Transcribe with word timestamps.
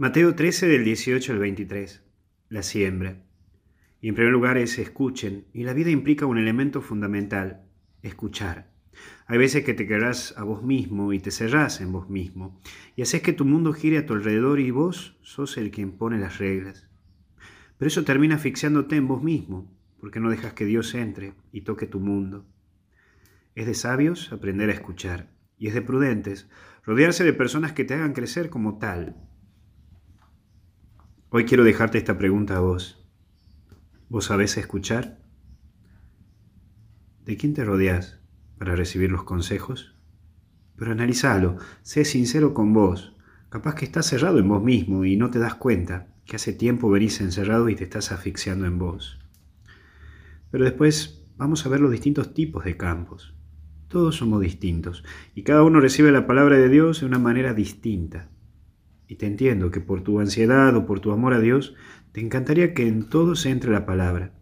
Mateo 0.00 0.34
13 0.34 0.66
del 0.66 0.82
18 0.82 1.34
al 1.34 1.38
23. 1.40 2.02
La 2.48 2.62
siembra. 2.62 3.22
Y 4.00 4.08
en 4.08 4.14
primer 4.14 4.32
lugar 4.32 4.56
es 4.56 4.78
escuchen, 4.78 5.44
y 5.52 5.64
la 5.64 5.74
vida 5.74 5.90
implica 5.90 6.24
un 6.24 6.38
elemento 6.38 6.80
fundamental, 6.80 7.66
escuchar. 8.00 8.70
Hay 9.26 9.36
veces 9.36 9.62
que 9.62 9.74
te 9.74 9.86
quedarás 9.86 10.32
a 10.38 10.44
vos 10.44 10.62
mismo 10.62 11.12
y 11.12 11.18
te 11.18 11.30
cerrás 11.30 11.82
en 11.82 11.92
vos 11.92 12.08
mismo, 12.08 12.58
y 12.96 13.02
haces 13.02 13.20
que 13.20 13.34
tu 13.34 13.44
mundo 13.44 13.74
gire 13.74 13.98
a 13.98 14.06
tu 14.06 14.14
alrededor 14.14 14.58
y 14.58 14.70
vos 14.70 15.18
sos 15.20 15.58
el 15.58 15.70
que 15.70 15.82
impone 15.82 16.18
las 16.18 16.38
reglas. 16.38 16.88
Pero 17.76 17.88
eso 17.88 18.02
termina 18.02 18.36
asfixiándote 18.36 18.96
en 18.96 19.06
vos 19.06 19.22
mismo, 19.22 19.70
porque 20.00 20.18
no 20.18 20.30
dejas 20.30 20.54
que 20.54 20.64
Dios 20.64 20.94
entre 20.94 21.34
y 21.52 21.60
toque 21.60 21.84
tu 21.84 22.00
mundo. 22.00 22.46
Es 23.54 23.66
de 23.66 23.74
sabios 23.74 24.32
aprender 24.32 24.70
a 24.70 24.72
escuchar, 24.72 25.28
y 25.58 25.68
es 25.68 25.74
de 25.74 25.82
prudentes 25.82 26.48
rodearse 26.84 27.22
de 27.22 27.34
personas 27.34 27.74
que 27.74 27.84
te 27.84 27.92
hagan 27.92 28.14
crecer 28.14 28.48
como 28.48 28.78
tal, 28.78 29.26
Hoy 31.32 31.44
quiero 31.44 31.62
dejarte 31.62 31.96
esta 31.96 32.18
pregunta 32.18 32.56
a 32.56 32.60
vos. 32.60 33.06
¿Vos 34.08 34.24
sabés 34.24 34.56
escuchar? 34.56 35.20
¿De 37.24 37.36
quién 37.36 37.54
te 37.54 37.64
rodeas 37.64 38.18
para 38.58 38.74
recibir 38.74 39.12
los 39.12 39.22
consejos? 39.22 39.94
Pero 40.74 40.90
analízalo, 40.90 41.56
sé 41.82 42.04
sincero 42.04 42.52
con 42.52 42.72
vos. 42.72 43.14
Capaz 43.48 43.76
que 43.76 43.84
estás 43.84 44.06
cerrado 44.06 44.40
en 44.40 44.48
vos 44.48 44.60
mismo 44.60 45.04
y 45.04 45.16
no 45.16 45.30
te 45.30 45.38
das 45.38 45.54
cuenta 45.54 46.08
que 46.24 46.34
hace 46.34 46.52
tiempo 46.52 46.90
venís 46.90 47.20
encerrado 47.20 47.68
y 47.68 47.76
te 47.76 47.84
estás 47.84 48.10
asfixiando 48.10 48.66
en 48.66 48.80
vos. 48.80 49.20
Pero 50.50 50.64
después 50.64 51.22
vamos 51.36 51.64
a 51.64 51.68
ver 51.68 51.78
los 51.78 51.92
distintos 51.92 52.34
tipos 52.34 52.64
de 52.64 52.76
campos. 52.76 53.36
Todos 53.86 54.16
somos 54.16 54.40
distintos 54.40 55.04
y 55.36 55.44
cada 55.44 55.62
uno 55.62 55.78
recibe 55.78 56.10
la 56.10 56.26
palabra 56.26 56.56
de 56.56 56.68
Dios 56.68 56.98
de 56.98 57.06
una 57.06 57.20
manera 57.20 57.54
distinta. 57.54 58.28
Y 59.10 59.16
te 59.16 59.26
entiendo 59.26 59.72
que 59.72 59.80
por 59.80 60.02
tu 60.02 60.20
ansiedad 60.20 60.76
o 60.76 60.86
por 60.86 61.00
tu 61.00 61.10
amor 61.10 61.34
a 61.34 61.40
Dios, 61.40 61.74
te 62.12 62.20
encantaría 62.20 62.74
que 62.74 62.86
en 62.86 63.08
todo 63.08 63.34
se 63.34 63.50
entre 63.50 63.72
la 63.72 63.84
palabra. 63.84 64.34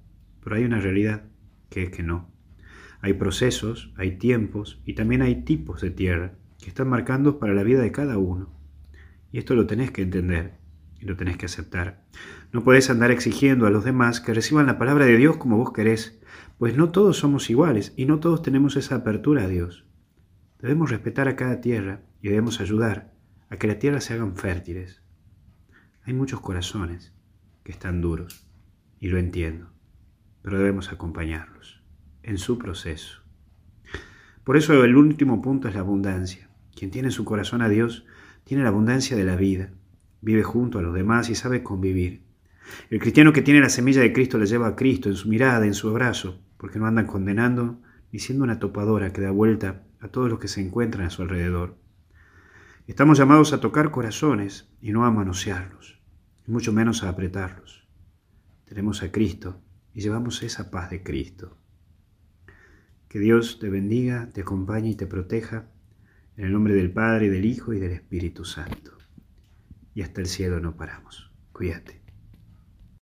Pero 0.45 0.57
hay 0.57 0.65
una 0.65 0.79
realidad, 0.79 1.25
que 1.71 1.85
es 1.85 1.91
que 1.91 2.03
no. 2.03 2.31
Hay 3.01 3.15
procesos, 3.15 3.95
hay 3.97 4.19
tiempos 4.19 4.83
y 4.85 4.93
también 4.93 5.23
hay 5.23 5.37
tipos 5.37 5.81
de 5.81 5.91
tierra 5.91 6.35
que 6.59 6.69
están 6.69 6.87
marcando 6.87 7.39
para 7.39 7.55
la 7.55 7.63
vida 7.63 7.81
de 7.81 7.93
cada 7.93 8.19
uno. 8.19 8.53
Y 9.33 9.39
esto 9.39 9.55
lo 9.55 9.67
tenés 9.67 9.91
que 9.91 10.03
entender 10.03 10.59
y 11.01 11.07
lo 11.07 11.17
tenés 11.17 11.39
que 11.39 11.47
aceptar. 11.47 12.05
No 12.53 12.63
podés 12.63 12.91
andar 12.91 13.11
exigiendo 13.11 13.67
a 13.67 13.71
los 13.71 13.85
demás 13.85 14.21
que 14.21 14.35
reciban 14.35 14.67
la 14.67 14.79
palabra 14.79 15.07
de 15.07 15.17
Dios 15.17 15.39
como 15.39 15.57
vos 15.57 15.73
querés, 15.73 16.21
pues 16.59 16.77
no 16.77 16.91
todos 16.91 17.17
somos 17.17 17.49
iguales 17.49 17.95
y 17.97 18.05
no 18.05 18.21
todos 18.21 18.43
tenemos 18.43 18.77
esa 18.77 18.97
apertura 18.97 19.45
a 19.45 19.49
Dios. 19.49 19.87
Debemos 20.61 20.91
respetar 20.91 21.27
a 21.27 21.37
cada 21.37 21.63
tierra 21.63 22.03
y 22.21 22.29
debemos 22.29 22.61
ayudar 22.61 23.17
a 23.51 23.57
que 23.57 23.67
la 23.67 23.79
tierra 23.79 24.01
se 24.01 24.15
hagan 24.15 24.37
fértiles. 24.37 25.03
Hay 26.05 26.15
muchos 26.15 26.41
corazones 26.41 27.13
que 27.65 27.73
están 27.73 28.01
duros, 28.01 28.47
y 29.01 29.09
lo 29.09 29.19
entiendo, 29.19 29.71
pero 30.43 30.59
debemos 30.59 30.93
acompañarlos 30.93 31.83
en 32.23 32.39
su 32.39 32.59
proceso. 32.59 33.23
Por 34.45 34.57
eso 34.57 34.83
el 34.85 34.97
último 34.97 35.43
punto 35.43 35.69
es 35.69 35.75
la 35.75 35.81
abundancia. 35.81 36.49
Quien 36.75 36.91
tiene 36.91 37.11
su 37.11 37.25
corazón 37.25 37.61
a 37.61 37.69
Dios 37.69 38.07
tiene 38.45 38.63
la 38.63 38.71
abundancia 38.71 39.17
de 39.17 39.25
la 39.25 39.37
vida, 39.37 39.71
vive 40.21 40.43
junto 40.43 40.79
a 40.79 40.83
los 40.83 40.95
demás 40.95 41.29
y 41.29 41.35
sabe 41.35 41.63
convivir. 41.63 42.23
El 42.91 42.99
cristiano 43.01 43.33
que 43.33 43.43
tiene 43.43 43.61
la 43.61 43.69
semilla 43.69 44.01
de 44.01 44.13
Cristo 44.13 44.39
le 44.39 44.47
lleva 44.47 44.69
a 44.69 44.77
Cristo 44.77 45.09
en 45.09 45.17
su 45.17 45.29
mirada, 45.29 45.67
en 45.67 45.75
su 45.75 45.89
abrazo, 45.89 46.41
porque 46.57 46.79
no 46.79 46.87
andan 46.87 47.07
condenando 47.07 47.81
ni 48.13 48.19
siendo 48.19 48.45
una 48.45 48.59
topadora 48.59 49.13
que 49.13 49.21
da 49.21 49.31
vuelta 49.31 49.85
a 50.01 50.09
todos 50.09 50.31
los 50.31 50.39
que 50.39 50.49
se 50.49 50.61
encuentran 50.61 51.07
a 51.07 51.11
su 51.11 51.23
alrededor. 51.23 51.77
Estamos 52.89 53.19
llamados 53.19 53.53
a 53.53 53.61
tocar 53.61 53.91
corazones 53.91 54.67
y 54.81 54.93
no 54.93 55.05
a 55.05 55.11
manosearlos, 55.11 56.01
y 56.47 56.51
mucho 56.51 56.73
menos 56.73 57.05
a 57.05 57.11
apretarlos. 57.11 57.87
Tenemos 58.65 59.03
a 59.03 59.13
Cristo 59.13 59.61
y 59.93 60.01
llevamos 60.01 60.43
esa 60.43 60.71
paz 60.71 60.89
de 60.89 61.03
Cristo. 61.03 61.59
Que 63.07 63.19
Dios 63.19 63.59
te 63.59 63.69
bendiga, 63.69 64.31
te 64.33 64.41
acompañe 64.41 64.89
y 64.89 64.95
te 64.95 65.07
proteja, 65.07 65.67
en 66.39 66.47
el 66.47 66.53
nombre 66.55 66.73
del 66.73 66.91
Padre, 66.91 67.29
del 67.29 67.45
Hijo 67.45 67.75
y 67.75 67.79
del 67.79 67.93
Espíritu 67.93 68.47
Santo. 68.47 68.97
Y 69.93 70.01
hasta 70.01 70.23
el 70.23 70.27
cielo 70.27 70.59
no 70.59 70.75
paramos. 70.75 71.31
Cuídate. 71.53 72.08